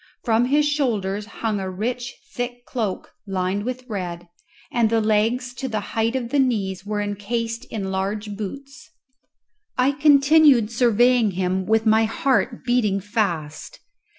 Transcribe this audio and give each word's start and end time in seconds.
From 0.23 0.45
his 0.45 0.67
shoulders 0.67 1.27
hung 1.27 1.59
a 1.59 1.69
rich 1.69 2.15
thick 2.33 2.65
cloak 2.65 3.11
lined 3.27 3.63
with 3.65 3.85
red, 3.87 4.27
and 4.71 4.89
the 4.89 4.99
legs 4.99 5.53
to 5.53 5.67
the 5.67 5.79
height 5.93 6.15
of 6.15 6.29
the 6.29 6.39
knees 6.39 6.83
were 6.83 7.01
encased 7.03 7.65
in 7.65 7.91
large 7.91 8.35
boots. 8.35 8.89
I 9.77 9.91
continued 9.91 10.71
surveying 10.71 11.29
him 11.37 11.67
with 11.67 11.85
my 11.85 12.05
heart 12.05 12.65
beating 12.65 12.99
fast. 12.99 13.79